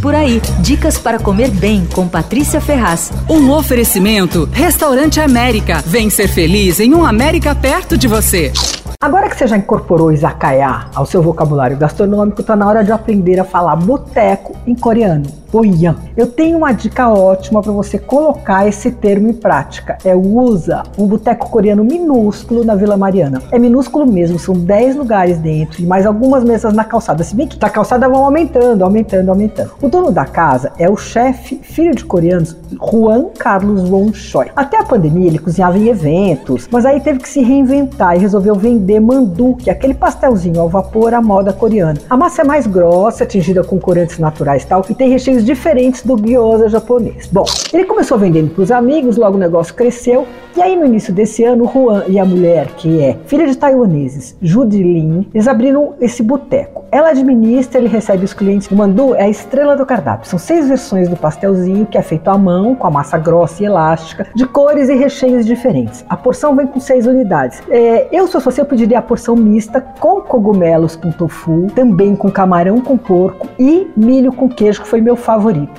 Por 0.00 0.14
aí, 0.14 0.40
dicas 0.60 0.96
para 0.96 1.18
comer 1.18 1.50
bem 1.50 1.84
com 1.84 2.08
Patrícia 2.08 2.58
Ferraz. 2.58 3.12
Um 3.28 3.50
oferecimento: 3.50 4.48
Restaurante 4.50 5.20
América. 5.20 5.82
Vem 5.84 6.08
ser 6.08 6.26
feliz 6.28 6.80
em 6.80 6.94
um 6.94 7.04
América 7.04 7.54
perto 7.54 7.98
de 7.98 8.08
você. 8.08 8.50
Agora 8.98 9.28
que 9.28 9.36
você 9.36 9.46
já 9.46 9.58
incorporou 9.58 10.10
izakaya 10.10 10.86
ao 10.94 11.04
seu 11.04 11.22
vocabulário 11.22 11.76
gastronômico, 11.76 12.40
está 12.40 12.56
na 12.56 12.66
hora 12.66 12.82
de 12.82 12.92
aprender 12.92 13.38
a 13.40 13.44
falar 13.44 13.76
boteco 13.76 14.56
em 14.66 14.74
coreano. 14.74 15.39
Oyan. 15.52 15.96
Eu 16.16 16.26
tenho 16.26 16.58
uma 16.58 16.72
dica 16.72 17.08
ótima 17.08 17.62
para 17.62 17.72
você 17.72 17.98
colocar 17.98 18.66
esse 18.66 18.90
termo 18.90 19.28
em 19.28 19.32
prática. 19.32 19.98
É 20.04 20.14
o 20.14 20.38
USA, 20.38 20.82
um 20.98 21.06
boteco 21.06 21.50
coreano 21.50 21.84
minúsculo 21.84 22.64
na 22.64 22.74
Vila 22.74 22.96
Mariana. 22.96 23.42
É 23.50 23.58
minúsculo 23.58 24.06
mesmo, 24.06 24.38
são 24.38 24.54
10 24.54 24.96
lugares 24.96 25.38
dentro 25.38 25.82
e 25.82 25.86
mais 25.86 26.06
algumas 26.06 26.44
mesas 26.44 26.72
na 26.72 26.84
calçada. 26.84 27.24
Se 27.24 27.34
bem 27.34 27.46
que 27.46 27.58
a 27.64 27.70
calçada 27.70 28.08
vão 28.08 28.24
aumentando, 28.24 28.84
aumentando, 28.84 29.28
aumentando. 29.28 29.72
O 29.82 29.88
dono 29.88 30.10
da 30.10 30.24
casa 30.24 30.72
é 30.78 30.88
o 30.88 30.96
chefe, 30.96 31.60
filho 31.62 31.94
de 31.94 32.04
coreanos, 32.04 32.56
Juan 32.90 33.26
Carlos 33.38 33.88
Won 33.88 34.12
Choi. 34.12 34.50
Até 34.54 34.78
a 34.78 34.84
pandemia 34.84 35.26
ele 35.26 35.38
cozinhava 35.38 35.78
em 35.78 35.88
eventos, 35.88 36.68
mas 36.70 36.86
aí 36.86 37.00
teve 37.00 37.18
que 37.18 37.28
se 37.28 37.42
reinventar 37.42 38.16
e 38.16 38.18
resolveu 38.18 38.54
vender 38.54 39.00
mandu, 39.00 39.56
que 39.56 39.70
é 39.70 39.72
aquele 39.72 39.94
pastelzinho 39.94 40.60
ao 40.60 40.68
vapor 40.68 41.14
à 41.14 41.20
moda 41.20 41.52
coreana. 41.52 42.00
A 42.08 42.16
massa 42.16 42.42
é 42.42 42.44
mais 42.44 42.66
grossa, 42.66 43.26
tingida 43.26 43.64
com 43.64 43.78
corantes 43.78 44.18
naturais 44.18 44.62
e 44.62 44.66
tal, 44.66 44.84
e 44.88 44.94
tem 44.94 45.10
recheios 45.10 45.39
diferentes 45.44 46.02
do 46.02 46.16
gyoza 46.16 46.68
japonês. 46.68 47.28
Bom, 47.30 47.44
ele 47.72 47.84
começou 47.84 48.18
vendendo 48.18 48.54
para 48.54 48.62
os 48.62 48.70
amigos, 48.70 49.16
logo 49.16 49.36
o 49.36 49.40
negócio 49.40 49.74
cresceu, 49.74 50.26
e 50.56 50.60
aí 50.60 50.76
no 50.76 50.84
início 50.84 51.12
desse 51.12 51.44
ano, 51.44 51.70
Juan 51.72 52.04
e 52.08 52.18
a 52.18 52.24
mulher, 52.24 52.68
que 52.76 53.00
é 53.00 53.16
filha 53.26 53.46
de 53.46 53.56
taiwaneses, 53.56 54.36
Judy 54.42 54.82
Lin, 54.82 55.26
eles 55.32 55.46
abriram 55.46 55.94
esse 56.00 56.22
boteco. 56.22 56.84
Ela 56.90 57.10
administra, 57.10 57.78
ele 57.80 57.88
recebe 57.88 58.24
os 58.24 58.32
clientes. 58.32 58.68
O 58.68 58.74
mandu 58.74 59.14
é 59.14 59.22
a 59.22 59.28
estrela 59.28 59.76
do 59.76 59.86
cardápio. 59.86 60.28
São 60.28 60.38
seis 60.38 60.68
versões 60.68 61.08
do 61.08 61.16
pastelzinho, 61.16 61.86
que 61.86 61.96
é 61.96 62.02
feito 62.02 62.28
à 62.28 62.36
mão, 62.36 62.74
com 62.74 62.86
a 62.86 62.90
massa 62.90 63.16
grossa 63.16 63.62
e 63.62 63.66
elástica, 63.66 64.26
de 64.34 64.44
cores 64.44 64.88
e 64.88 64.94
recheios 64.94 65.46
diferentes. 65.46 66.04
A 66.08 66.16
porção 66.16 66.56
vem 66.56 66.66
com 66.66 66.80
seis 66.80 67.06
unidades. 67.06 67.62
É, 67.70 68.08
eu, 68.10 68.26
se 68.26 68.36
eu 68.36 68.40
fosse, 68.40 68.60
eu 68.60 68.64
pediria 68.64 68.98
a 68.98 69.02
porção 69.02 69.36
mista 69.36 69.80
com 70.00 70.20
cogumelos 70.20 70.96
com 70.96 71.12
tofu, 71.12 71.68
também 71.74 72.16
com 72.16 72.30
camarão 72.30 72.80
com 72.80 72.96
porco 72.96 73.48
e 73.58 73.88
milho 73.96 74.32
com 74.32 74.48
queijo, 74.48 74.82
que 74.82 74.88
foi 74.88 75.00
meu 75.00 75.14
favorito. 75.14 75.29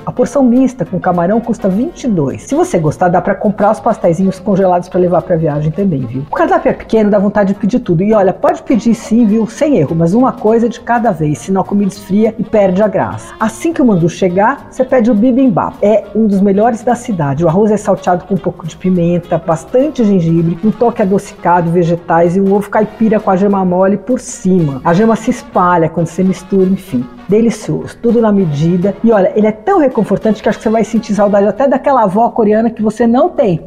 A 0.06 0.10
porção 0.10 0.42
mista 0.42 0.86
com 0.86 0.98
camarão 0.98 1.38
custa 1.38 1.68
22. 1.68 2.42
Se 2.42 2.54
você 2.54 2.78
gostar, 2.78 3.08
dá 3.08 3.20
para 3.20 3.34
comprar 3.34 3.70
os 3.70 3.80
pastéis 3.80 4.18
congelados 4.40 4.88
para 4.88 4.98
levar 4.98 5.20
para 5.20 5.36
viagem 5.36 5.70
também, 5.70 6.00
viu? 6.06 6.24
O 6.30 6.34
cardápio 6.34 6.70
é 6.70 6.72
pequeno, 6.72 7.10
dá 7.10 7.18
vontade 7.18 7.52
de 7.52 7.60
pedir 7.60 7.80
tudo. 7.80 8.02
E 8.02 8.14
olha, 8.14 8.32
pode 8.32 8.62
pedir 8.62 8.94
sim, 8.94 9.26
viu? 9.26 9.46
Sem 9.46 9.76
erro, 9.76 9.94
mas 9.94 10.14
uma 10.14 10.32
coisa 10.32 10.70
de 10.70 10.80
cada 10.80 11.10
vez, 11.10 11.38
senão 11.38 11.60
a 11.60 11.64
comida 11.64 11.92
esfria 11.92 12.34
e 12.38 12.42
perde 12.42 12.82
a 12.82 12.88
graça. 12.88 13.34
Assim 13.38 13.74
que 13.74 13.82
o 13.82 13.84
mandu 13.84 14.08
chegar, 14.08 14.68
você 14.70 14.84
pede 14.84 15.10
o 15.10 15.14
bibimbap. 15.14 15.76
É 15.82 16.04
um 16.14 16.26
dos 16.26 16.40
melhores 16.40 16.82
da 16.82 16.94
cidade. 16.94 17.44
O 17.44 17.48
arroz 17.48 17.70
é 17.70 17.76
salteado 17.76 18.24
com 18.24 18.34
um 18.34 18.38
pouco 18.38 18.66
de 18.66 18.74
pimenta, 18.74 19.36
bastante 19.36 20.02
gengibre, 20.02 20.58
um 20.64 20.70
toque 20.70 21.02
adocicado, 21.02 21.70
vegetais 21.70 22.36
e 22.36 22.40
um 22.40 22.54
ovo 22.54 22.70
caipira 22.70 23.20
com 23.20 23.30
a 23.30 23.36
gema 23.36 23.62
mole 23.66 23.98
por 23.98 24.18
cima. 24.18 24.80
A 24.82 24.94
gema 24.94 25.14
se 25.14 25.30
espalha 25.30 25.90
quando 25.90 26.06
você 26.06 26.22
mistura, 26.22 26.70
enfim 26.70 27.04
delicioso, 27.32 27.96
tudo 28.02 28.20
na 28.20 28.30
medida. 28.30 28.94
E 29.02 29.10
olha, 29.10 29.32
ele 29.42 29.48
é 29.48 29.52
tão 29.52 29.80
reconfortante 29.80 30.40
que 30.40 30.48
acho 30.48 30.58
que 30.58 30.62
você 30.62 30.70
vai 30.70 30.84
sentir 30.84 31.14
saudade 31.14 31.48
até 31.48 31.66
daquela 31.66 32.04
avó 32.04 32.30
coreana 32.30 32.70
que 32.70 32.80
você 32.80 33.08
não 33.08 33.28
tem. 33.28 33.60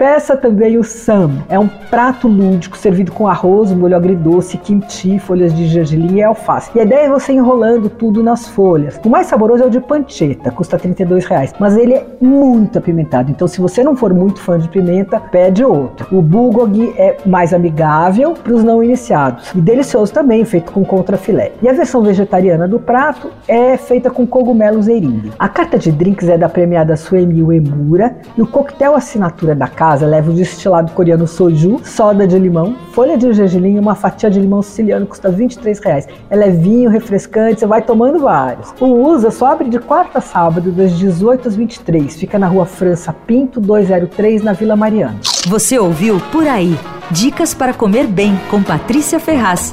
Peça 0.00 0.34
também 0.34 0.78
o 0.78 0.82
sam. 0.82 1.30
É 1.46 1.58
um 1.58 1.68
prato 1.68 2.26
lúdico 2.26 2.74
servido 2.74 3.12
com 3.12 3.28
arroz, 3.28 3.70
molho 3.70 3.94
agridoce, 3.94 4.56
kimchi, 4.56 5.18
folhas 5.18 5.54
de 5.54 5.66
gergelim 5.66 6.16
e 6.16 6.22
alface. 6.22 6.70
E 6.74 6.80
a 6.80 6.84
ideia 6.84 7.04
é 7.04 7.10
você 7.10 7.34
enrolando 7.34 7.90
tudo 7.90 8.22
nas 8.22 8.48
folhas. 8.48 8.98
O 9.04 9.10
mais 9.10 9.26
saboroso 9.26 9.62
é 9.62 9.66
o 9.66 9.70
de 9.70 9.78
pancheta, 9.78 10.50
custa 10.50 10.78
32 10.78 11.26
reais, 11.26 11.52
mas 11.60 11.76
ele 11.76 11.92
é 11.92 12.06
muito 12.18 12.78
apimentado. 12.78 13.30
Então, 13.30 13.46
se 13.46 13.60
você 13.60 13.84
não 13.84 13.94
for 13.94 14.14
muito 14.14 14.40
fã 14.40 14.58
de 14.58 14.70
pimenta, 14.70 15.20
pede 15.20 15.62
outro. 15.62 16.06
O 16.16 16.22
bulgogi 16.22 16.94
é 16.96 17.18
mais 17.26 17.52
amigável 17.52 18.32
para 18.32 18.54
os 18.54 18.64
não 18.64 18.82
iniciados 18.82 19.52
e 19.54 19.60
delicioso 19.60 20.14
também, 20.14 20.46
feito 20.46 20.72
com 20.72 20.82
contrafilé. 20.82 21.52
E 21.60 21.68
a 21.68 21.74
versão 21.74 22.00
vegetariana 22.00 22.66
do 22.66 22.80
prato 22.80 23.30
é 23.46 23.76
feita 23.76 24.10
com 24.10 24.26
cogumelos 24.26 24.88
eringue. 24.88 25.30
A 25.38 25.46
carta 25.46 25.78
de 25.78 25.92
drinks 25.92 26.26
é 26.26 26.38
da 26.38 26.48
premiada 26.48 26.96
Suemi 26.96 27.42
Uemura 27.42 28.16
e 28.34 28.40
o 28.40 28.46
coquetel 28.46 28.94
assinatura 28.94 29.54
da 29.54 29.68
casa 29.90 30.06
leva 30.06 30.30
o 30.30 30.34
destilado 30.34 30.92
coreano 30.92 31.26
soju, 31.26 31.80
soda 31.82 32.24
de 32.24 32.38
limão, 32.38 32.76
folha 32.92 33.18
de 33.18 33.32
gergelim 33.32 33.74
e 33.74 33.78
uma 33.80 33.96
fatia 33.96 34.30
de 34.30 34.38
limão 34.38 34.62
siciliano 34.62 35.04
custa 35.04 35.28
23 35.28 35.80
reais. 35.80 36.06
É 36.30 36.36
levinho, 36.36 36.88
refrescante, 36.88 37.58
você 37.58 37.66
vai 37.66 37.82
tomando 37.82 38.20
vários. 38.20 38.72
O 38.78 38.86
USA 38.86 39.32
só 39.32 39.46
abre 39.46 39.68
de 39.68 39.80
quarta 39.80 40.18
a 40.18 40.20
sábado 40.20 40.70
das 40.70 40.96
18 40.96 41.48
às 41.48 41.56
23. 41.56 42.14
Fica 42.14 42.38
na 42.38 42.46
rua 42.46 42.66
França 42.66 43.12
Pinto 43.26 43.60
203 43.60 44.44
na 44.44 44.52
Vila 44.52 44.76
Mariana. 44.76 45.18
Você 45.48 45.76
ouviu 45.76 46.20
Por 46.30 46.46
Aí. 46.46 46.78
Dicas 47.10 47.52
para 47.52 47.74
comer 47.74 48.06
bem 48.06 48.38
com 48.48 48.62
Patrícia 48.62 49.18
Ferraz. 49.18 49.72